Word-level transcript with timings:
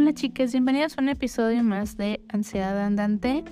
Hola 0.00 0.14
chicas, 0.14 0.52
bienvenidos 0.52 0.96
a 0.96 1.02
un 1.02 1.08
episodio 1.08 1.60
más 1.64 1.96
de 1.96 2.20
Ansiedad 2.28 2.78
Andante. 2.78 3.42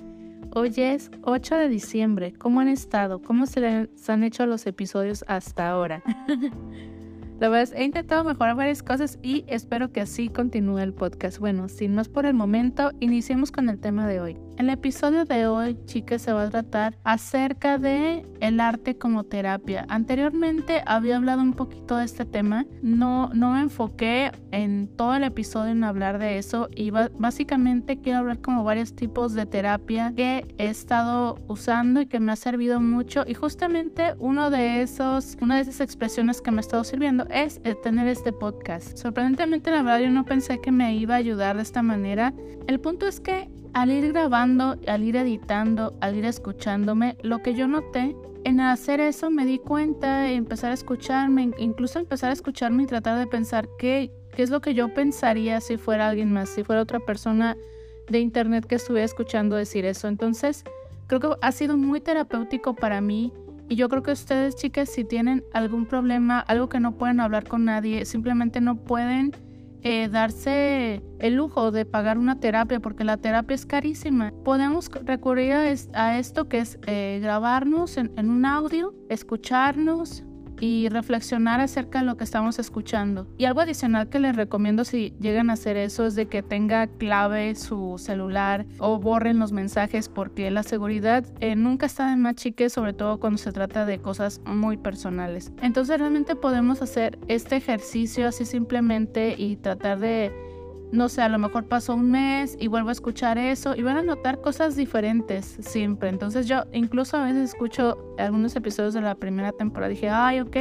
Hoy 0.53 0.71
es 0.77 1.11
8 1.23 1.55
de 1.55 1.67
diciembre. 1.67 2.31
¿Cómo 2.37 2.61
han 2.61 2.69
estado? 2.69 3.21
¿Cómo 3.21 3.45
se 3.45 3.89
han 4.07 4.23
hecho 4.23 4.45
los 4.45 4.65
episodios 4.65 5.25
hasta 5.27 5.69
ahora? 5.69 6.01
La 7.41 7.49
verdad, 7.49 7.75
he 7.75 7.83
intentado 7.83 8.23
mejorar 8.23 8.55
varias 8.55 8.81
cosas 8.81 9.19
y 9.21 9.43
espero 9.47 9.91
que 9.91 9.99
así 9.99 10.29
continúe 10.29 10.77
el 10.77 10.93
podcast. 10.93 11.39
Bueno, 11.39 11.67
sin 11.67 11.93
más 11.93 12.07
por 12.07 12.25
el 12.25 12.33
momento, 12.33 12.91
iniciemos 13.01 13.51
con 13.51 13.67
el 13.67 13.77
tema 13.77 14.07
de 14.07 14.21
hoy. 14.21 14.37
El 14.57 14.71
episodio 14.71 15.23
de 15.25 15.45
hoy, 15.45 15.77
chicas, 15.85 16.23
se 16.23 16.33
va 16.33 16.41
a 16.41 16.49
tratar 16.49 16.97
acerca 17.03 17.77
de 17.77 18.25
el 18.39 18.59
arte 18.59 18.97
como 18.97 19.23
terapia. 19.23 19.85
Anteriormente 19.87 20.81
había 20.87 21.17
hablado 21.17 21.43
un 21.43 21.53
poquito 21.53 21.97
de 21.97 22.05
este 22.05 22.25
tema. 22.25 22.65
No, 22.81 23.29
no 23.35 23.53
me 23.53 23.61
enfoqué 23.61 24.31
en 24.49 24.87
todo 24.87 25.13
el 25.13 25.23
episodio 25.25 25.73
en 25.73 25.83
hablar 25.83 26.17
de 26.17 26.39
eso 26.39 26.69
y 26.75 26.89
básicamente 26.89 28.01
quiero 28.01 28.17
hablar 28.17 28.41
como 28.41 28.63
varios 28.63 28.95
tipos 28.95 29.35
de 29.35 29.45
terapia 29.45 30.11
que 30.15 30.47
he 30.57 30.65
estado 30.65 31.37
usando 31.47 32.01
y 32.01 32.07
que 32.07 32.19
me 32.19 32.31
ha 32.31 32.35
servido 32.35 32.81
mucho. 32.81 33.25
Y 33.27 33.35
justamente 33.35 34.15
uno 34.17 34.49
de 34.49 34.81
esos, 34.81 35.37
una 35.39 35.57
de 35.57 35.61
esas 35.61 35.81
expresiones 35.81 36.41
que 36.41 36.49
me 36.49 36.57
ha 36.57 36.61
estado 36.61 36.83
sirviendo 36.83 37.27
es 37.29 37.61
tener 37.83 38.07
este 38.07 38.33
podcast. 38.33 38.97
Sorprendentemente, 38.97 39.69
la 39.69 39.83
verdad, 39.83 39.99
yo 39.99 40.09
no 40.09 40.25
pensé 40.25 40.59
que 40.59 40.71
me 40.71 40.95
iba 40.95 41.13
a 41.13 41.17
ayudar 41.17 41.57
de 41.57 41.61
esta 41.61 41.83
manera. 41.83 42.33
El 42.65 42.79
punto 42.79 43.07
es 43.07 43.19
que 43.19 43.51
al 43.73 43.91
ir 43.91 44.11
grabando, 44.11 44.77
al 44.87 45.03
ir 45.03 45.15
editando, 45.15 45.93
al 46.01 46.15
ir 46.15 46.25
escuchándome, 46.25 47.17
lo 47.21 47.39
que 47.39 47.53
yo 47.53 47.67
noté 47.67 48.15
en 48.43 48.59
hacer 48.61 48.99
eso 48.99 49.29
me 49.29 49.45
di 49.45 49.59
cuenta, 49.59 50.29
empezar 50.29 50.71
a 50.71 50.73
escucharme, 50.73 51.51
incluso 51.57 51.99
empezar 51.99 52.29
a 52.29 52.33
escucharme 52.33 52.83
y 52.83 52.85
tratar 52.85 53.19
de 53.19 53.27
pensar 53.27 53.67
qué, 53.77 54.11
qué 54.35 54.43
es 54.43 54.49
lo 54.49 54.61
que 54.61 54.73
yo 54.73 54.93
pensaría 54.93 55.59
si 55.59 55.77
fuera 55.77 56.07
alguien 56.07 56.31
más, 56.31 56.49
si 56.49 56.63
fuera 56.63 56.81
otra 56.81 56.99
persona 56.99 57.57
de 58.09 58.19
internet 58.19 58.65
que 58.65 58.75
estuviera 58.75 59.05
escuchando 59.05 59.55
decir 59.55 59.85
eso. 59.85 60.07
Entonces, 60.07 60.63
creo 61.07 61.19
que 61.19 61.29
ha 61.41 61.51
sido 61.51 61.77
muy 61.77 61.99
terapéutico 61.99 62.73
para 62.73 63.01
mí 63.01 63.33
y 63.69 63.75
yo 63.75 63.89
creo 63.89 64.01
que 64.01 64.11
ustedes, 64.11 64.55
chicas, 64.55 64.89
si 64.89 65.03
tienen 65.03 65.43
algún 65.51 65.85
problema, 65.85 66.39
algo 66.39 66.69
que 66.69 66.79
no 66.79 66.93
pueden 66.93 67.19
hablar 67.19 67.47
con 67.47 67.65
nadie, 67.65 68.05
simplemente 68.05 68.61
no 68.61 68.77
pueden 68.77 69.35
eh, 69.89 70.09
darse 70.09 71.01
el 71.19 71.35
lujo 71.35 71.71
de 71.71 71.85
pagar 71.85 72.17
una 72.17 72.41
terapia 72.41 72.81
porque 72.81 73.05
la 73.05 73.15
terapia 73.15 73.55
es 73.55 73.65
carísima. 73.65 74.33
Podemos 74.43 74.91
recurrir 75.05 75.53
a, 75.93 76.19
esto 76.19 76.49
que 76.49 76.59
es 76.59 76.77
eh, 76.87 77.19
grabarnos 77.21 77.95
en, 77.95 78.11
un 78.29 78.45
audio, 78.45 78.93
escucharnos, 79.07 80.25
y 80.59 80.89
reflexionar 80.89 81.59
acerca 81.59 81.99
de 81.99 82.05
lo 82.05 82.17
que 82.17 82.23
estamos 82.23 82.59
escuchando. 82.59 83.27
Y 83.37 83.45
algo 83.45 83.61
adicional 83.61 84.09
que 84.09 84.19
les 84.19 84.35
recomiendo 84.35 84.85
si 84.85 85.13
llegan 85.19 85.49
a 85.49 85.53
hacer 85.53 85.77
eso 85.77 86.05
es 86.05 86.15
de 86.15 86.27
que 86.27 86.43
tenga 86.43 86.87
clave 86.87 87.55
su 87.55 87.95
celular 87.97 88.65
o 88.79 88.99
borren 88.99 89.39
los 89.39 89.51
mensajes 89.51 90.09
porque 90.09 90.51
la 90.51 90.63
seguridad 90.63 91.25
eh, 91.39 91.55
nunca 91.55 91.85
está 91.85 92.09
de 92.09 92.15
más 92.17 92.35
chique, 92.35 92.69
sobre 92.69 92.93
todo 92.93 93.19
cuando 93.19 93.37
se 93.37 93.51
trata 93.51 93.85
de 93.85 93.99
cosas 93.99 94.41
muy 94.45 94.77
personales. 94.77 95.51
Entonces 95.61 95.99
realmente 95.99 96.35
podemos 96.35 96.81
hacer 96.81 97.19
este 97.27 97.55
ejercicio 97.55 98.27
así 98.27 98.45
simplemente 98.45 99.35
y 99.37 99.57
tratar 99.57 99.99
de 99.99 100.46
no 100.91 101.09
sé, 101.09 101.21
a 101.21 101.29
lo 101.29 101.37
mejor 101.37 101.65
pasó 101.65 101.95
un 101.95 102.11
mes 102.11 102.55
y 102.59 102.67
vuelvo 102.67 102.89
a 102.89 102.93
escuchar 102.93 103.37
eso 103.37 103.75
y 103.75 103.81
van 103.81 103.97
a 103.97 104.01
notar 104.01 104.41
cosas 104.41 104.75
diferentes 104.75 105.57
siempre. 105.59 106.09
Entonces 106.09 106.47
yo 106.47 106.63
incluso 106.71 107.17
a 107.17 107.25
veces 107.25 107.51
escucho 107.51 107.97
algunos 108.17 108.55
episodios 108.55 108.93
de 108.93 109.01
la 109.01 109.15
primera 109.15 109.51
temporada 109.51 109.89
dije, 109.89 110.09
ay, 110.09 110.39
ok, 110.39 110.55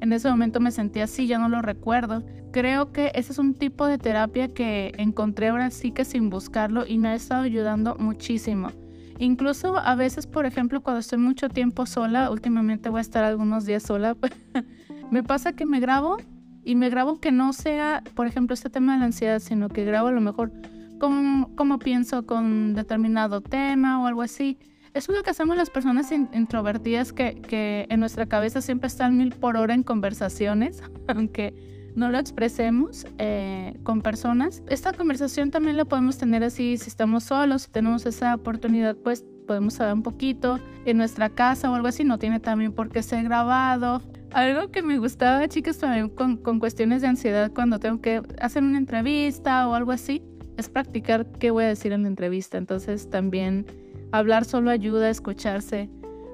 en 0.00 0.12
ese 0.12 0.30
momento 0.30 0.60
me 0.60 0.70
sentí 0.70 1.00
así, 1.00 1.26
ya 1.26 1.38
no 1.38 1.48
lo 1.48 1.60
recuerdo. 1.60 2.24
Creo 2.52 2.92
que 2.92 3.12
ese 3.14 3.32
es 3.32 3.38
un 3.38 3.54
tipo 3.54 3.86
de 3.86 3.98
terapia 3.98 4.48
que 4.48 4.92
encontré 4.96 5.48
ahora 5.48 5.70
sí 5.70 5.92
que 5.92 6.04
sin 6.04 6.30
buscarlo 6.30 6.86
y 6.86 6.98
me 6.98 7.08
ha 7.08 7.14
estado 7.14 7.42
ayudando 7.42 7.96
muchísimo. 7.96 8.72
Incluso 9.18 9.76
a 9.76 9.94
veces, 9.94 10.26
por 10.26 10.46
ejemplo, 10.46 10.80
cuando 10.80 11.00
estoy 11.00 11.18
mucho 11.18 11.50
tiempo 11.50 11.84
sola, 11.84 12.30
últimamente 12.30 12.88
voy 12.88 12.98
a 12.98 13.02
estar 13.02 13.22
algunos 13.22 13.66
días 13.66 13.82
sola, 13.82 14.16
me 15.10 15.22
pasa 15.22 15.52
que 15.52 15.66
me 15.66 15.78
grabo 15.78 16.16
y 16.64 16.74
me 16.74 16.90
grabo 16.90 17.20
que 17.20 17.32
no 17.32 17.52
sea, 17.52 18.02
por 18.14 18.26
ejemplo, 18.26 18.54
este 18.54 18.70
tema 18.70 18.94
de 18.94 19.00
la 19.00 19.06
ansiedad, 19.06 19.38
sino 19.38 19.68
que 19.68 19.84
grabo 19.84 20.08
a 20.08 20.12
lo 20.12 20.20
mejor 20.20 20.52
cómo, 20.98 21.78
pienso 21.78 22.26
con 22.26 22.74
determinado 22.74 23.40
tema 23.40 24.02
o 24.02 24.06
algo 24.06 24.22
así. 24.22 24.58
Eso 24.92 25.12
es 25.12 25.18
lo 25.18 25.24
que 25.24 25.30
hacemos 25.30 25.56
las 25.56 25.70
personas 25.70 26.10
introvertidas 26.12 27.12
que, 27.12 27.40
que 27.40 27.86
en 27.88 28.00
nuestra 28.00 28.26
cabeza 28.26 28.60
siempre 28.60 28.88
están 28.88 29.16
mil 29.16 29.32
por 29.32 29.56
hora 29.56 29.72
en 29.72 29.82
conversaciones, 29.82 30.82
aunque 31.08 31.54
no 31.94 32.10
lo 32.10 32.18
expresemos 32.18 33.06
eh, 33.18 33.78
con 33.82 34.02
personas. 34.02 34.62
Esta 34.68 34.92
conversación 34.92 35.50
también 35.50 35.76
la 35.76 35.84
podemos 35.84 36.18
tener 36.18 36.44
así 36.44 36.76
si 36.76 36.88
estamos 36.88 37.24
solos, 37.24 37.62
si 37.62 37.70
tenemos 37.70 38.06
esa 38.06 38.34
oportunidad, 38.34 38.96
pues 38.96 39.24
podemos 39.46 39.74
saber 39.74 39.94
un 39.94 40.02
poquito 40.02 40.60
en 40.84 40.96
nuestra 40.96 41.30
casa 41.30 41.70
o 41.70 41.74
algo 41.74 41.88
así. 41.88 42.04
No 42.04 42.18
tiene 42.18 42.40
también 42.40 42.72
por 42.72 42.90
qué 42.90 43.02
ser 43.02 43.24
grabado. 43.24 44.02
Algo 44.32 44.70
que 44.70 44.82
me 44.82 44.98
gustaba, 44.98 45.48
chicas, 45.48 45.78
también 45.78 46.08
con, 46.08 46.36
con 46.36 46.60
cuestiones 46.60 47.02
de 47.02 47.08
ansiedad 47.08 47.50
cuando 47.52 47.80
tengo 47.80 48.00
que 48.00 48.22
hacer 48.40 48.62
una 48.62 48.78
entrevista 48.78 49.68
o 49.68 49.74
algo 49.74 49.90
así, 49.90 50.22
es 50.56 50.68
practicar 50.68 51.26
qué 51.38 51.50
voy 51.50 51.64
a 51.64 51.68
decir 51.68 51.92
en 51.92 52.02
la 52.02 52.08
entrevista. 52.08 52.56
Entonces 52.56 53.10
también 53.10 53.66
hablar 54.12 54.44
solo 54.44 54.70
ayuda 54.70 55.06
a 55.06 55.10
escucharse. 55.10 55.90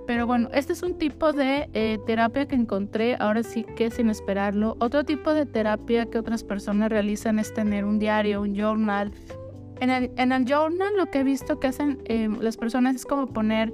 Pero 0.06 0.26
bueno, 0.26 0.48
este 0.52 0.72
es 0.72 0.82
un 0.82 0.98
tipo 0.98 1.32
de 1.32 1.68
eh, 1.72 1.98
terapia 2.06 2.46
que 2.46 2.54
encontré, 2.54 3.16
ahora 3.18 3.42
sí 3.42 3.64
que 3.76 3.90
sin 3.90 4.08
esperarlo. 4.08 4.76
Otro 4.78 5.04
tipo 5.04 5.34
de 5.34 5.46
terapia 5.46 6.06
que 6.06 6.18
otras 6.18 6.44
personas 6.44 6.90
realizan 6.90 7.38
es 7.38 7.52
tener 7.52 7.84
un 7.84 7.98
diario, 7.98 8.42
un 8.42 8.54
journal. 8.54 9.10
En 9.80 9.90
el, 9.90 10.10
en 10.16 10.32
el 10.32 10.44
journal 10.44 10.96
lo 10.96 11.06
que 11.10 11.20
he 11.20 11.24
visto 11.24 11.58
que 11.58 11.66
hacen 11.66 11.98
eh, 12.04 12.28
las 12.40 12.56
personas 12.56 12.94
es 12.94 13.04
como 13.04 13.26
poner 13.26 13.72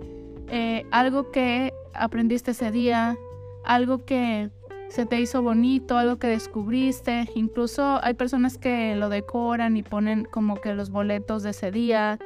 eh, 0.49 0.87
algo 0.91 1.31
que 1.31 1.73
aprendiste 1.93 2.53
ese 2.53 2.71
día, 2.71 3.17
algo 3.65 4.05
que 4.05 4.51
se 4.89 5.07
te 5.07 5.21
hizo 5.21 5.43
bonito, 5.43 5.97
algo 5.97 6.19
que 6.19 6.27
descubriste. 6.27 7.29
Incluso 7.35 7.99
hay 8.03 8.15
personas 8.15 8.59
que 8.59 8.95
lo 8.97 9.09
decoran 9.09 9.77
y 9.77 9.83
ponen 9.83 10.25
como 10.25 10.61
que 10.61 10.75
los 10.75 10.91
boletos 10.91 11.43
de 11.43 11.51
ese 11.51 11.71
día 11.71 12.19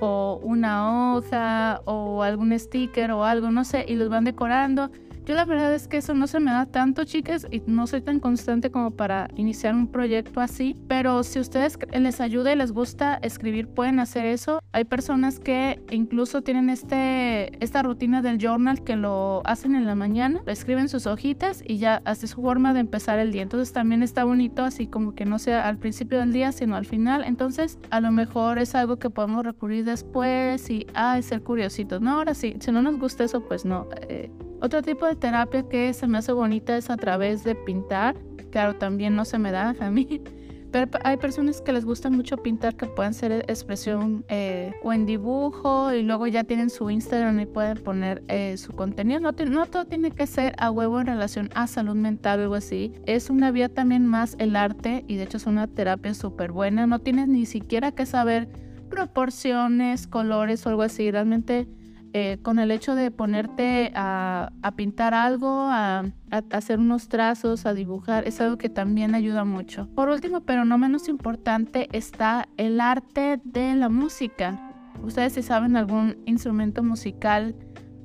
o 0.00 0.38
una 0.42 1.14
hoja 1.14 1.80
o 1.84 2.22
algún 2.22 2.58
sticker 2.58 3.10
o 3.12 3.24
algo, 3.24 3.50
no 3.50 3.64
sé, 3.64 3.84
y 3.88 3.96
los 3.96 4.08
van 4.08 4.24
decorando. 4.24 4.90
Yo 5.30 5.36
la 5.36 5.44
verdad 5.44 5.72
es 5.72 5.86
que 5.86 5.98
eso 5.98 6.12
no 6.12 6.26
se 6.26 6.40
me 6.40 6.50
da 6.50 6.66
tanto, 6.66 7.04
chicas, 7.04 7.46
y 7.52 7.62
no 7.64 7.86
soy 7.86 8.00
tan 8.00 8.18
constante 8.18 8.72
como 8.72 8.90
para 8.90 9.28
iniciar 9.36 9.76
un 9.76 9.86
proyecto 9.86 10.40
así, 10.40 10.74
pero 10.88 11.22
si 11.22 11.38
ustedes 11.38 11.78
les 11.92 12.20
ayuda 12.20 12.52
y 12.52 12.56
les 12.56 12.72
gusta 12.72 13.14
escribir, 13.22 13.68
pueden 13.68 14.00
hacer 14.00 14.26
eso. 14.26 14.58
Hay 14.72 14.86
personas 14.86 15.38
que 15.38 15.80
incluso 15.92 16.42
tienen 16.42 16.68
este, 16.68 17.64
esta 17.64 17.84
rutina 17.84 18.22
del 18.22 18.38
journal 18.38 18.82
que 18.82 18.96
lo 18.96 19.42
hacen 19.44 19.76
en 19.76 19.86
la 19.86 19.94
mañana, 19.94 20.42
escriben 20.46 20.88
sus 20.88 21.06
hojitas 21.06 21.62
y 21.64 21.78
ya 21.78 22.02
hace 22.06 22.26
su 22.26 22.42
forma 22.42 22.74
de 22.74 22.80
empezar 22.80 23.20
el 23.20 23.30
día. 23.30 23.42
Entonces 23.42 23.72
también 23.72 24.02
está 24.02 24.24
bonito, 24.24 24.64
así 24.64 24.88
como 24.88 25.14
que 25.14 25.26
no 25.26 25.38
sea 25.38 25.68
al 25.68 25.78
principio 25.78 26.18
del 26.18 26.32
día, 26.32 26.50
sino 26.50 26.74
al 26.74 26.86
final. 26.86 27.22
Entonces 27.22 27.78
a 27.90 28.00
lo 28.00 28.10
mejor 28.10 28.58
es 28.58 28.74
algo 28.74 28.98
que 28.98 29.10
podemos 29.10 29.44
recurrir 29.44 29.84
después 29.84 30.68
y, 30.70 30.88
ah, 30.94 31.22
ser 31.22 31.44
curiositos. 31.44 32.00
No, 32.00 32.14
ahora 32.16 32.34
sí, 32.34 32.56
si 32.58 32.72
no 32.72 32.82
nos 32.82 32.98
gusta 32.98 33.22
eso, 33.22 33.46
pues 33.46 33.64
no. 33.64 33.86
Eh, 34.08 34.28
otro 34.60 34.82
tipo 34.82 35.06
de 35.06 35.16
terapia 35.16 35.68
que 35.68 35.92
se 35.92 36.06
me 36.06 36.18
hace 36.18 36.32
bonita 36.32 36.76
es 36.76 36.90
a 36.90 36.96
través 36.96 37.44
de 37.44 37.54
pintar. 37.54 38.16
Claro, 38.50 38.76
también 38.76 39.16
no 39.16 39.24
se 39.24 39.38
me 39.38 39.52
da 39.52 39.74
a 39.80 39.90
mí. 39.90 40.22
Pero 40.70 40.88
hay 41.02 41.16
personas 41.16 41.60
que 41.60 41.72
les 41.72 41.84
gusta 41.84 42.10
mucho 42.10 42.36
pintar 42.36 42.76
que 42.76 42.86
pueden 42.86 43.12
ser 43.12 43.32
expresión 43.48 44.24
eh, 44.28 44.72
o 44.84 44.92
en 44.92 45.04
dibujo 45.04 45.92
y 45.92 46.02
luego 46.02 46.28
ya 46.28 46.44
tienen 46.44 46.70
su 46.70 46.90
Instagram 46.90 47.40
y 47.40 47.46
pueden 47.46 47.78
poner 47.78 48.22
eh, 48.28 48.56
su 48.56 48.72
contenido. 48.72 49.18
No, 49.18 49.32
no, 49.32 49.66
todo 49.66 49.84
tiene 49.86 50.12
que 50.12 50.28
ser 50.28 50.54
a 50.58 50.70
huevo 50.70 51.00
en 51.00 51.06
relación 51.06 51.50
a 51.54 51.66
salud 51.66 51.96
mental 51.96 52.38
o 52.38 52.42
algo 52.44 52.54
así. 52.54 52.92
Es 53.06 53.30
una 53.30 53.50
vía 53.50 53.68
también 53.68 54.06
más 54.06 54.36
el 54.38 54.54
arte 54.54 55.04
y 55.08 55.16
de 55.16 55.24
hecho 55.24 55.38
es 55.38 55.46
una 55.46 55.66
terapia 55.66 56.14
súper 56.14 56.52
buena. 56.52 56.86
No 56.86 57.00
tienes 57.00 57.26
ni 57.26 57.46
siquiera 57.46 57.90
que 57.90 58.06
saber 58.06 58.48
proporciones, 58.88 60.06
colores 60.06 60.64
o 60.66 60.68
algo 60.68 60.82
así. 60.82 61.10
Realmente 61.10 61.66
eh, 62.12 62.38
con 62.42 62.58
el 62.58 62.72
hecho 62.72 62.96
de 62.96 63.10
ponerte 63.12 63.92
a, 63.94 64.50
pintar 64.76 65.14
algo, 65.14 65.48
a, 65.48 66.04
hacer 66.50 66.78
unos 66.78 67.08
trazos, 67.08 67.66
a 67.66 67.74
dibujar, 67.74 68.26
es 68.26 68.40
algo 68.40 68.58
que 68.58 68.68
también 68.68 69.14
ayuda 69.14 69.44
mucho. 69.44 69.88
Por 69.94 70.08
último, 70.08 70.40
pero 70.40 70.64
no 70.64 70.76
menos 70.76 71.08
importante, 71.08 71.88
está 71.92 72.48
el 72.56 72.80
arte 72.80 73.40
de 73.44 73.74
la 73.76 73.88
música. 73.88 74.58
Ustedes 75.02 75.34
si 75.34 75.42
saben 75.42 75.76
algún 75.76 76.16
instrumento 76.26 76.82
musical, 76.82 77.54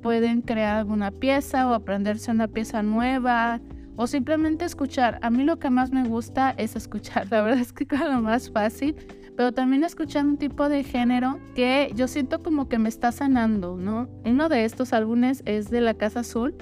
pueden 0.02 0.40
crear 0.40 0.76
alguna 0.76 1.10
pieza 1.10 1.68
o 1.68 1.74
aprenderse 1.74 2.30
una 2.30 2.46
pieza 2.46 2.82
nueva 2.82 3.60
o 3.96 4.06
simplemente 4.06 4.64
escuchar. 4.64 5.18
A 5.22 5.30
mí 5.30 5.42
lo 5.42 5.58
que 5.58 5.68
más 5.68 5.90
me 5.90 6.04
gusta 6.04 6.54
es 6.58 6.76
escuchar, 6.76 7.26
la 7.30 7.42
verdad 7.42 7.58
es 7.58 7.72
que 7.72 7.84
es 7.92 8.00
lo 8.00 8.20
más 8.20 8.50
fácil 8.50 8.94
pero 9.36 9.52
también 9.52 9.84
escuchar 9.84 10.24
un 10.24 10.38
tipo 10.38 10.68
de 10.68 10.82
género 10.82 11.38
que 11.54 11.92
yo 11.94 12.08
siento 12.08 12.42
como 12.42 12.68
que 12.68 12.78
me 12.78 12.88
está 12.88 13.12
sanando, 13.12 13.76
¿no? 13.76 14.08
Uno 14.24 14.48
de 14.48 14.64
estos 14.64 14.92
álbumes 14.92 15.42
es 15.44 15.70
de 15.70 15.80
La 15.80 15.94
Casa 15.94 16.20
Azul. 16.20 16.54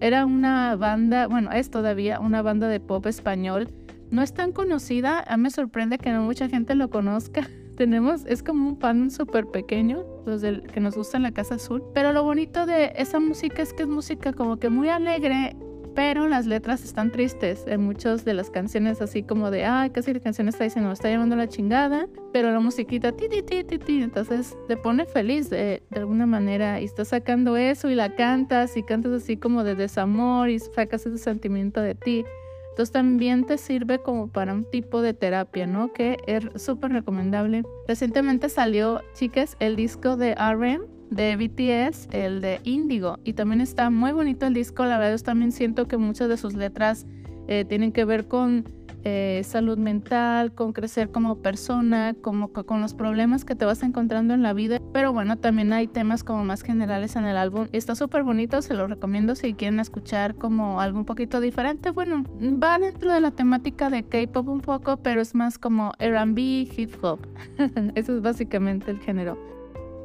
Era 0.00 0.26
una 0.26 0.76
banda, 0.76 1.26
bueno, 1.26 1.50
es 1.52 1.70
todavía 1.70 2.20
una 2.20 2.42
banda 2.42 2.68
de 2.68 2.80
pop 2.80 3.06
español, 3.06 3.68
no 4.10 4.22
es 4.22 4.34
tan 4.34 4.52
conocida, 4.52 5.22
a 5.26 5.36
mí 5.36 5.44
me 5.44 5.50
sorprende 5.50 5.98
que 5.98 6.10
no 6.10 6.22
mucha 6.22 6.48
gente 6.48 6.74
lo 6.74 6.90
conozca. 6.90 7.48
Tenemos, 7.76 8.26
es 8.26 8.42
como 8.42 8.68
un 8.68 8.78
fan 8.78 9.10
súper 9.10 9.46
pequeño, 9.46 10.04
los 10.26 10.42
del, 10.42 10.62
que 10.62 10.80
nos 10.80 10.96
gusta 10.96 11.16
en 11.16 11.22
la 11.22 11.32
Casa 11.32 11.54
Azul. 11.54 11.82
Pero 11.94 12.12
lo 12.12 12.22
bonito 12.24 12.66
de 12.66 12.92
esa 12.96 13.20
música 13.20 13.62
es 13.62 13.72
que 13.72 13.84
es 13.84 13.88
música 13.88 14.32
como 14.32 14.58
que 14.58 14.68
muy 14.68 14.90
alegre 14.90 15.56
pero 16.00 16.28
las 16.28 16.46
letras 16.46 16.82
están 16.82 17.12
tristes 17.12 17.66
en 17.66 17.82
muchas 17.82 18.24
de 18.24 18.32
las 18.32 18.48
canciones, 18.48 19.02
así 19.02 19.22
como 19.22 19.50
de, 19.50 19.66
ay, 19.66 19.90
casi 19.90 20.14
la 20.14 20.20
canción 20.20 20.48
está 20.48 20.64
diciendo, 20.64 20.90
está 20.90 21.10
llevando 21.10 21.36
la 21.36 21.46
chingada, 21.46 22.08
pero 22.32 22.50
la 22.50 22.58
musiquita, 22.58 23.12
ti, 23.12 23.28
ti, 23.28 23.42
ti, 23.42 23.64
ti, 23.64 23.78
ti, 23.78 24.02
entonces 24.02 24.56
te 24.66 24.78
pone 24.78 25.04
feliz 25.04 25.50
de, 25.50 25.82
de 25.90 26.00
alguna 26.00 26.24
manera 26.24 26.80
y 26.80 26.86
estás 26.86 27.08
sacando 27.08 27.58
eso 27.58 27.90
y 27.90 27.96
la 27.96 28.14
cantas 28.14 28.78
y 28.78 28.82
cantas 28.82 29.12
así 29.12 29.36
como 29.36 29.62
de 29.62 29.74
desamor 29.74 30.48
y 30.48 30.58
sacas 30.58 31.04
ese 31.04 31.18
sentimiento 31.18 31.82
de 31.82 31.94
ti. 31.94 32.24
Entonces 32.70 32.92
también 32.92 33.44
te 33.44 33.58
sirve 33.58 33.98
como 33.98 34.28
para 34.28 34.54
un 34.54 34.64
tipo 34.64 35.02
de 35.02 35.12
terapia, 35.12 35.66
¿no? 35.66 35.92
Que 35.92 36.16
es 36.26 36.62
súper 36.62 36.92
recomendable. 36.92 37.62
Recientemente 37.86 38.48
salió, 38.48 39.02
chicas, 39.12 39.54
el 39.60 39.76
disco 39.76 40.16
de 40.16 40.34
RM 40.34 40.99
de 41.10 41.36
BTS, 41.36 42.08
el 42.12 42.40
de 42.40 42.60
Indigo. 42.64 43.18
Y 43.24 43.34
también 43.34 43.60
está 43.60 43.90
muy 43.90 44.12
bonito 44.12 44.46
el 44.46 44.54
disco. 44.54 44.84
La 44.84 44.98
verdad, 44.98 45.18
yo 45.18 45.24
también 45.24 45.52
siento 45.52 45.86
que 45.86 45.96
muchas 45.96 46.28
de 46.28 46.36
sus 46.36 46.54
letras 46.54 47.06
eh, 47.48 47.64
tienen 47.64 47.92
que 47.92 48.04
ver 48.04 48.28
con 48.28 48.64
eh, 49.02 49.40
salud 49.44 49.78
mental, 49.78 50.52
con 50.52 50.74
crecer 50.74 51.10
como 51.10 51.38
persona, 51.38 52.14
como 52.20 52.52
con 52.52 52.82
los 52.82 52.92
problemas 52.92 53.46
que 53.46 53.54
te 53.54 53.64
vas 53.64 53.82
encontrando 53.82 54.34
en 54.34 54.42
la 54.42 54.52
vida. 54.52 54.78
Pero 54.92 55.12
bueno, 55.12 55.38
también 55.38 55.72
hay 55.72 55.86
temas 55.86 56.22
como 56.22 56.44
más 56.44 56.62
generales 56.62 57.16
en 57.16 57.24
el 57.24 57.36
álbum. 57.36 57.66
Está 57.72 57.94
súper 57.94 58.24
bonito, 58.24 58.60
se 58.60 58.74
lo 58.74 58.86
recomiendo 58.86 59.34
si 59.34 59.54
quieren 59.54 59.80
escuchar 59.80 60.34
como 60.34 60.80
algo 60.80 60.98
un 60.98 61.06
poquito 61.06 61.40
diferente. 61.40 61.90
Bueno, 61.90 62.24
va 62.62 62.78
dentro 62.78 63.12
de 63.12 63.20
la 63.20 63.30
temática 63.30 63.88
de 63.88 64.02
K-pop 64.02 64.48
un 64.48 64.60
poco, 64.60 64.98
pero 64.98 65.22
es 65.22 65.34
más 65.34 65.58
como 65.58 65.92
RB, 65.98 66.38
hip 66.38 67.02
hop. 67.02 67.20
Eso 67.94 68.16
es 68.16 68.22
básicamente 68.22 68.90
el 68.90 68.98
género. 69.00 69.59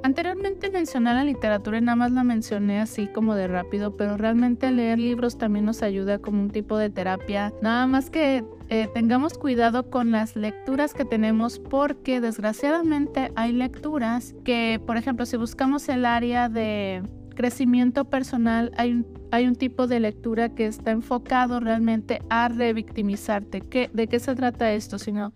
Anteriormente 0.06 0.70
mencioné 0.70 1.16
la 1.16 1.24
literatura 1.24 1.80
y 1.80 1.82
nada 1.82 1.96
más 1.96 2.12
la 2.12 2.24
mencioné 2.24 2.80
así 2.80 3.08
como 3.08 3.34
de 3.34 3.48
rápido, 3.48 3.98
pero 3.98 4.18
realmente 4.18 4.70
leer 4.72 5.00
libros 5.00 5.40
también 5.40 5.66
nos 5.66 5.82
ayuda 5.82 6.20
como 6.20 6.44
un 6.44 6.52
tipo 6.52 6.78
de 6.78 6.92
terapia. 6.92 7.52
Nada 7.64 7.88
más 7.88 8.12
que 8.12 8.46
eh, 8.70 8.88
tengamos 8.94 9.36
cuidado 9.36 9.90
con 9.90 10.12
las 10.12 10.36
lecturas 10.36 10.94
que 10.94 11.06
tenemos 11.06 11.58
porque 11.58 12.22
desgraciadamente 12.22 13.32
hay 13.36 13.52
lecturas 13.52 14.36
que, 14.44 14.80
por 14.86 14.98
ejemplo, 14.98 15.26
si 15.26 15.38
buscamos 15.38 15.90
el 15.90 16.06
área 16.06 16.50
de 16.50 17.02
crecimiento 17.34 18.06
personal, 18.06 18.74
hay 18.78 18.92
un, 18.92 19.08
hay 19.32 19.48
un 19.48 19.56
tipo 19.56 19.88
de 19.88 20.02
lectura 20.02 20.50
que 20.50 20.68
está 20.68 20.92
enfocado 20.92 21.60
realmente 21.60 22.22
a 22.30 22.48
revictimizarte. 22.48 23.62
¿Qué, 23.62 23.90
¿De 23.92 24.06
qué 24.06 24.20
se 24.20 24.36
trata 24.36 24.72
esto? 24.72 25.00
Sino 25.00 25.34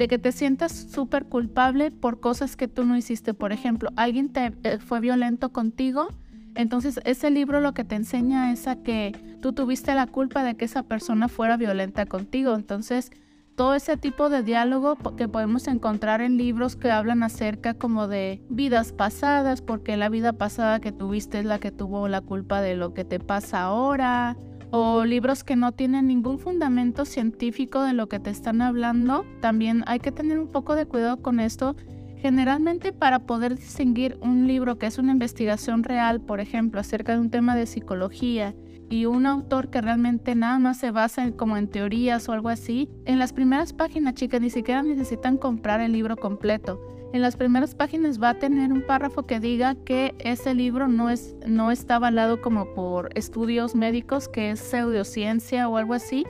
de 0.00 0.08
que 0.08 0.18
te 0.18 0.32
sientas 0.32 0.72
súper 0.72 1.26
culpable 1.26 1.90
por 1.90 2.20
cosas 2.20 2.56
que 2.56 2.68
tú 2.68 2.86
no 2.86 2.96
hiciste. 2.96 3.34
Por 3.34 3.52
ejemplo, 3.52 3.90
alguien 3.96 4.30
te 4.30 4.54
eh, 4.62 4.78
fue 4.78 4.98
violento 4.98 5.52
contigo, 5.52 6.08
entonces 6.54 7.00
ese 7.04 7.30
libro 7.30 7.60
lo 7.60 7.74
que 7.74 7.84
te 7.84 7.96
enseña 7.96 8.50
es 8.50 8.66
a 8.66 8.76
que 8.76 9.12
tú 9.42 9.52
tuviste 9.52 9.94
la 9.94 10.06
culpa 10.06 10.42
de 10.42 10.56
que 10.56 10.64
esa 10.64 10.84
persona 10.84 11.28
fuera 11.28 11.58
violenta 11.58 12.06
contigo. 12.06 12.54
Entonces, 12.54 13.10
todo 13.56 13.74
ese 13.74 13.98
tipo 13.98 14.30
de 14.30 14.42
diálogo 14.42 14.96
que 15.18 15.28
podemos 15.28 15.68
encontrar 15.68 16.22
en 16.22 16.38
libros 16.38 16.76
que 16.76 16.90
hablan 16.90 17.22
acerca 17.22 17.74
como 17.74 18.08
de 18.08 18.42
vidas 18.48 18.92
pasadas, 18.92 19.60
porque 19.60 19.98
la 19.98 20.08
vida 20.08 20.32
pasada 20.32 20.80
que 20.80 20.92
tuviste 20.92 21.40
es 21.40 21.44
la 21.44 21.58
que 21.58 21.72
tuvo 21.72 22.08
la 22.08 22.22
culpa 22.22 22.62
de 22.62 22.74
lo 22.74 22.94
que 22.94 23.04
te 23.04 23.20
pasa 23.20 23.64
ahora 23.64 24.38
o 24.70 25.04
libros 25.04 25.44
que 25.44 25.56
no 25.56 25.72
tienen 25.72 26.06
ningún 26.06 26.38
fundamento 26.38 27.04
científico 27.04 27.82
de 27.82 27.92
lo 27.92 28.08
que 28.08 28.20
te 28.20 28.30
están 28.30 28.62
hablando, 28.62 29.24
también 29.40 29.84
hay 29.86 29.98
que 29.98 30.12
tener 30.12 30.38
un 30.38 30.48
poco 30.48 30.74
de 30.74 30.86
cuidado 30.86 31.20
con 31.22 31.40
esto. 31.40 31.76
Generalmente 32.16 32.92
para 32.92 33.20
poder 33.20 33.56
distinguir 33.56 34.18
un 34.20 34.46
libro 34.46 34.78
que 34.78 34.86
es 34.86 34.98
una 34.98 35.12
investigación 35.12 35.84
real, 35.84 36.20
por 36.20 36.40
ejemplo, 36.40 36.80
acerca 36.80 37.12
de 37.12 37.20
un 37.20 37.30
tema 37.30 37.56
de 37.56 37.66
psicología, 37.66 38.54
y 38.90 39.06
un 39.06 39.24
autor 39.24 39.70
que 39.70 39.80
realmente 39.80 40.34
nada 40.34 40.58
más 40.58 40.78
se 40.78 40.90
basa 40.90 41.22
en, 41.22 41.32
como 41.32 41.56
en 41.56 41.68
teorías 41.68 42.28
o 42.28 42.32
algo 42.32 42.48
así, 42.48 42.90
en 43.04 43.20
las 43.20 43.32
primeras 43.32 43.72
páginas, 43.72 44.14
chicas, 44.14 44.40
ni 44.40 44.50
siquiera 44.50 44.82
necesitan 44.82 45.36
comprar 45.36 45.80
el 45.80 45.92
libro 45.92 46.16
completo 46.16 46.80
en 47.12 47.22
las 47.22 47.36
primeras 47.36 47.74
páginas 47.74 48.22
va 48.22 48.30
a 48.30 48.38
tener 48.38 48.72
un 48.72 48.82
párrafo 48.82 49.24
que 49.24 49.40
diga 49.40 49.74
que 49.74 50.14
ese 50.20 50.54
libro 50.54 50.86
no, 50.86 51.10
es, 51.10 51.34
no 51.46 51.70
está 51.70 51.96
avalado 51.96 52.40
como 52.40 52.72
por 52.74 53.10
estudios 53.16 53.74
médicos, 53.74 54.28
que 54.28 54.52
es 54.52 54.60
pseudociencia 54.60 55.68
o 55.68 55.76
algo 55.76 55.94
así. 55.94 56.24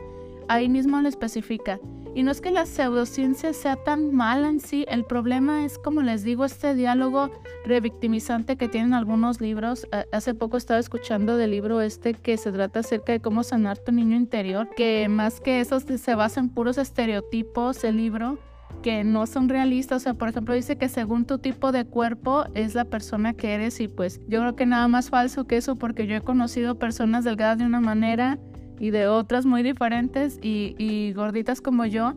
Ahí 0.48 0.68
mismo 0.68 1.00
lo 1.00 1.08
especifica. 1.08 1.78
Y 2.14 2.24
no 2.24 2.32
es 2.32 2.40
que 2.40 2.50
la 2.50 2.66
pseudociencia 2.66 3.52
sea 3.52 3.76
tan 3.76 4.12
mala 4.12 4.48
en 4.48 4.58
sí, 4.58 4.84
el 4.88 5.04
problema 5.04 5.64
es, 5.64 5.78
como 5.78 6.02
les 6.02 6.24
digo, 6.24 6.44
este 6.44 6.74
diálogo 6.74 7.30
revictimizante 7.64 8.56
que 8.56 8.68
tienen 8.68 8.94
algunos 8.94 9.40
libros. 9.40 9.86
Hace 10.10 10.34
poco 10.34 10.56
estaba 10.56 10.80
escuchando 10.80 11.36
del 11.36 11.52
libro 11.52 11.80
este 11.80 12.14
que 12.14 12.36
se 12.36 12.50
trata 12.50 12.80
acerca 12.80 13.12
de 13.12 13.20
cómo 13.20 13.44
sanar 13.44 13.78
tu 13.78 13.92
niño 13.92 14.16
interior, 14.16 14.68
que 14.74 15.08
más 15.08 15.40
que 15.40 15.60
eso 15.60 15.78
se 15.78 16.14
basa 16.16 16.40
en 16.40 16.48
puros 16.48 16.78
estereotipos 16.78 17.84
el 17.84 17.98
libro 17.98 18.38
que 18.82 19.04
no 19.04 19.26
son 19.26 19.48
realistas. 19.48 19.96
O 19.96 20.04
sea, 20.04 20.14
por 20.14 20.28
ejemplo, 20.28 20.54
dice 20.54 20.76
que 20.76 20.88
según 20.88 21.24
tu 21.24 21.38
tipo 21.38 21.72
de 21.72 21.84
cuerpo 21.84 22.44
es 22.54 22.74
la 22.74 22.84
persona 22.84 23.34
que 23.34 23.54
eres 23.54 23.80
y 23.80 23.88
pues 23.88 24.20
yo 24.28 24.40
creo 24.40 24.56
que 24.56 24.66
nada 24.66 24.88
más 24.88 25.10
falso 25.10 25.46
que 25.46 25.56
eso 25.56 25.76
porque 25.76 26.06
yo 26.06 26.16
he 26.16 26.20
conocido 26.20 26.78
personas 26.78 27.24
delgadas 27.24 27.58
de 27.58 27.64
una 27.64 27.80
manera 27.80 28.38
y 28.78 28.90
de 28.90 29.08
otras 29.08 29.44
muy 29.44 29.62
diferentes 29.62 30.38
y, 30.42 30.74
y 30.78 31.12
gorditas 31.12 31.60
como 31.60 31.84
yo 31.84 32.14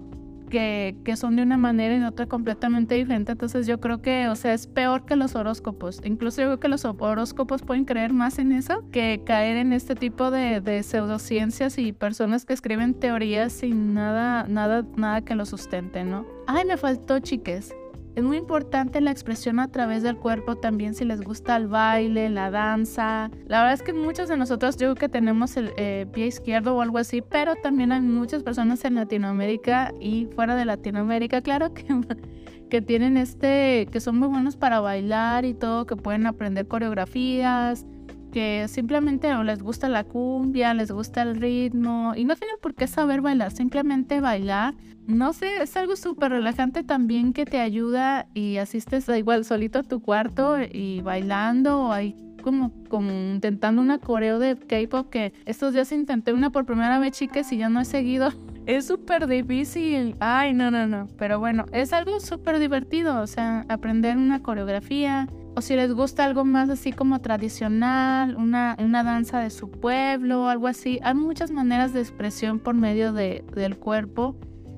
que, 0.54 1.16
son 1.18 1.36
de 1.36 1.42
una 1.42 1.58
manera 1.58 1.96
y 1.96 2.00
de 2.00 2.06
otra 2.06 2.28
completamente 2.28 2.96
diferente. 2.96 3.32
Entonces 3.32 3.66
yo 3.66 3.80
creo 3.80 4.02
que, 4.02 4.28
o 4.28 4.36
sea, 4.36 4.54
es 4.54 4.68
peor 4.68 5.06
que 5.06 5.16
los 5.16 5.36
horóscopos. 5.36 6.00
Incluso 6.04 6.42
yo 6.42 6.48
creo 6.48 6.60
que 6.60 6.68
los 6.68 6.86
horóscopos 6.86 7.64
pueden 7.64 7.86
creer 7.86 8.14
más 8.14 8.38
en 8.38 8.52
eso 8.52 8.84
que 8.92 9.22
caer 9.26 9.58
en 9.58 9.74
este 9.74 9.96
tipo 9.96 10.30
de, 10.30 10.62
de 10.62 10.84
pseudociencias 10.84 11.78
y 11.78 11.92
personas 11.92 12.46
que 12.46 12.54
escriben 12.54 12.94
teorías 12.94 13.52
sin 13.52 13.94
nada, 13.94 14.46
nada, 14.48 14.86
nada 14.96 15.22
que 15.22 15.36
lo 15.36 15.46
sustente, 15.46 16.04
¿no? 16.04 16.26
Ay, 16.46 16.66
me 16.66 16.78
faltó, 16.78 17.20
chiques. 17.20 17.74
Es 18.16 18.24
muy 18.24 18.38
importante 18.38 19.02
la 19.02 19.10
expresión 19.12 19.60
a 19.60 19.70
través 19.70 20.04
del 20.04 20.18
cuerpo 20.18 20.56
también 20.56 20.94
si 20.94 21.04
les 21.04 21.22
gusta 21.22 21.56
el 21.56 21.68
baile, 21.68 22.30
la 22.30 22.52
danza. 22.52 23.32
La 23.48 23.60
verdad 23.60 23.74
es 23.74 23.82
que 23.82 23.94
muchos 23.94 24.30
de 24.30 24.38
nosotros 24.38 24.78
yo 24.78 24.88
creo 24.88 24.96
que 24.96 25.10
tenemos 25.10 25.58
el 25.58 25.72
eh, 25.78 26.06
pie 26.14 26.28
izquierdo 26.28 26.76
o 26.76 26.82
algo 26.82 27.00
así, 27.00 27.22
pero 27.22 27.56
también 27.56 27.92
hay 27.92 28.02
muchas 28.02 28.44
personas 28.44 28.86
en 28.86 28.96
Latinoamérica 28.96 29.94
y 30.00 30.28
fuera 30.36 30.56
de 30.56 30.66
Latinoamérica, 30.66 31.42
claro 31.42 31.74
que 31.74 31.86
que 32.74 32.82
tienen 32.82 33.18
este, 33.18 33.88
que 33.92 34.00
son 34.00 34.18
muy 34.18 34.28
buenos 34.28 34.56
para 34.56 34.80
bailar 34.80 35.46
y 35.46 35.54
todo, 35.54 35.86
que 35.86 35.96
pueden 35.96 36.26
aprender 36.26 36.68
coreografías, 36.68 37.86
que 38.34 38.68
simplemente 38.68 39.32
les 39.44 39.62
gusta 39.62 39.88
la 39.88 40.04
cumbia, 40.04 40.74
les 40.74 40.92
gusta 40.92 41.22
el 41.22 41.36
ritmo 41.36 42.14
y 42.16 42.26
no 42.26 42.36
tienen 42.36 42.58
por 42.62 42.74
qué 42.74 42.88
saber 42.88 43.22
bailar, 43.22 43.52
simplemente 43.52 44.20
bailar. 44.20 44.74
No 45.06 45.34
sé, 45.34 45.62
es 45.62 45.78
algo 45.78 45.96
súper 45.96 46.32
relajante 46.32 46.84
también 46.84 47.32
que 47.32 47.46
te 47.46 47.60
ayuda 47.60 48.28
y 48.34 48.58
asistes 48.58 49.08
igual 49.10 49.46
solito 49.46 49.80
a 49.80 49.84
tu 49.84 50.02
cuarto 50.02 50.58
y 50.60 51.02
bailando 51.02 51.84
o 51.84 51.92
ahí 51.92 52.16
como, 52.42 52.72
como 52.90 53.12
intentando 53.12 53.82
una 53.82 54.00
coreo 54.00 54.40
de 54.40 54.58
K-pop 54.58 55.10
que 55.10 55.34
estos 55.46 55.74
días 55.74 55.92
intenté 55.92 56.34
una 56.34 56.50
por 56.50 56.66
primera 56.66 56.98
vez, 57.00 57.12
chicas, 57.12 57.52
y 57.54 57.58
ya 57.58 57.70
no 57.70 57.82
he 57.82 57.86
seguido. 57.86 58.32
Es 58.66 58.88
súper 58.88 59.28
difícil. 59.28 60.16
Ay, 60.20 60.54
no, 60.54 60.72
no, 60.72 60.88
no. 60.88 61.08
Pero 61.18 61.40
bueno, 61.40 61.66
es 61.74 61.92
algo 61.92 62.20
súper 62.20 62.60
divertido. 62.60 63.22
O 63.22 63.28
sea, 63.28 63.66
aprender 63.68 64.16
una 64.16 64.42
coreografía, 64.42 65.28
o 65.56 65.62
si 65.62 65.76
les 65.76 65.94
gusta 65.94 66.26
algo 66.26 66.46
más 66.46 66.70
así 66.70 66.92
como 66.92 67.20
tradicional, 67.20 68.36
una, 68.36 68.76
una 68.80 69.04
danza 69.04 69.40
de 69.40 69.50
su 69.50 69.70
pueblo, 69.70 70.48
algo 70.48 70.68
así. 70.68 71.00
Hay 71.04 71.14
muchas 71.14 71.52
maneras 71.52 71.94
de 71.94 72.00
expresión 72.00 72.60
por 72.60 72.76
medio 72.76 73.14
de, 73.14 73.44
del 73.54 73.78
cuerpo. 73.78 74.36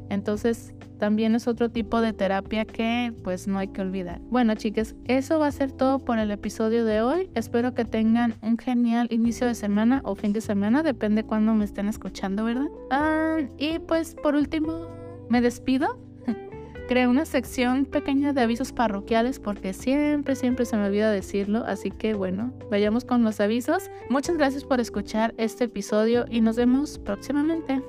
Entonces 0.09 0.73
también 0.99 1.35
es 1.35 1.47
otro 1.47 1.69
tipo 1.69 2.01
de 2.01 2.13
terapia 2.13 2.65
que 2.65 3.13
pues 3.23 3.47
no 3.47 3.59
hay 3.59 3.67
que 3.69 3.81
olvidar. 3.81 4.21
Bueno 4.29 4.55
chicas, 4.55 4.95
eso 5.05 5.39
va 5.39 5.47
a 5.47 5.51
ser 5.51 5.71
todo 5.71 5.99
por 5.99 6.19
el 6.19 6.31
episodio 6.31 6.85
de 6.85 7.01
hoy. 7.01 7.29
Espero 7.35 7.73
que 7.73 7.85
tengan 7.85 8.35
un 8.41 8.57
genial 8.57 9.07
inicio 9.09 9.47
de 9.47 9.55
semana 9.55 10.01
o 10.03 10.15
fin 10.15 10.33
de 10.33 10.41
semana, 10.41 10.83
depende 10.83 11.23
cuando 11.23 11.53
me 11.53 11.65
estén 11.65 11.87
escuchando, 11.87 12.45
¿verdad? 12.45 12.67
Ah, 12.91 13.39
y 13.57 13.79
pues 13.79 14.15
por 14.15 14.35
último, 14.35 14.87
me 15.29 15.41
despido 15.41 15.99
Creé 16.87 17.07
una 17.07 17.25
sección 17.25 17.85
pequeña 17.85 18.31
de 18.31 18.41
avisos 18.41 18.71
parroquiales 18.71 19.39
porque 19.39 19.73
siempre, 19.73 20.35
siempre 20.35 20.65
se 20.65 20.77
me 20.77 20.85
olvida 20.85 21.09
decirlo. 21.11 21.63
Así 21.65 21.89
que 21.89 22.13
bueno, 22.13 22.53
vayamos 22.69 23.05
con 23.05 23.23
los 23.23 23.39
avisos. 23.39 23.89
Muchas 24.09 24.37
gracias 24.37 24.63
por 24.63 24.79
escuchar 24.79 25.33
este 25.37 25.65
episodio 25.65 26.25
y 26.29 26.41
nos 26.41 26.57
vemos 26.57 26.99
próximamente. 26.99 27.81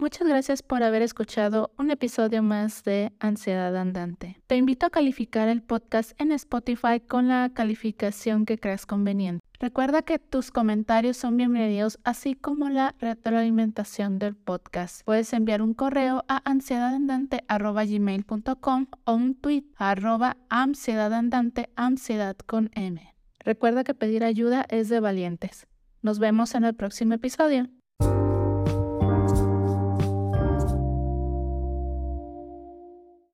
Muchas 0.00 0.26
gracias 0.26 0.62
por 0.62 0.82
haber 0.82 1.02
escuchado 1.02 1.72
un 1.76 1.90
episodio 1.90 2.42
más 2.42 2.82
de 2.84 3.12
Ansiedad 3.20 3.76
Andante. 3.76 4.40
Te 4.46 4.56
invito 4.56 4.86
a 4.86 4.90
calificar 4.90 5.50
el 5.50 5.62
podcast 5.62 6.18
en 6.18 6.32
Spotify 6.32 7.00
con 7.06 7.28
la 7.28 7.50
calificación 7.52 8.46
que 8.46 8.56
creas 8.56 8.86
conveniente. 8.86 9.44
Recuerda 9.58 10.00
que 10.00 10.18
tus 10.18 10.52
comentarios 10.52 11.18
son 11.18 11.36
bienvenidos, 11.36 11.98
así 12.02 12.34
como 12.34 12.70
la 12.70 12.94
retroalimentación 12.98 14.18
del 14.18 14.36
podcast. 14.36 15.02
Puedes 15.04 15.34
enviar 15.34 15.60
un 15.60 15.74
correo 15.74 16.24
a 16.28 16.40
ansiedadandante.gmail.com 16.50 18.86
o 19.04 19.12
un 19.12 19.34
tweet 19.34 19.64
a 19.76 19.90
arroba 19.90 20.38
ansiedadandante, 20.48 21.68
ansiedad 21.76 22.38
con 22.38 22.70
M. 22.72 23.14
Recuerda 23.40 23.84
que 23.84 23.92
pedir 23.92 24.24
ayuda 24.24 24.64
es 24.70 24.88
de 24.88 25.00
valientes. 25.00 25.66
Nos 26.00 26.18
vemos 26.18 26.54
en 26.54 26.64
el 26.64 26.74
próximo 26.74 27.12
episodio. 27.12 27.68